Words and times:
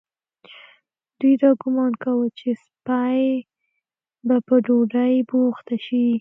دوی 1.19 1.33
دا 1.43 1.49
ګومان 1.61 1.93
کاوه 2.03 2.27
چې 2.39 2.49
سپۍ 2.65 3.23
به 4.27 4.37
په 4.47 4.55
ډوډۍ 4.65 5.15
بوخته 5.29 5.75
شي. 5.85 6.05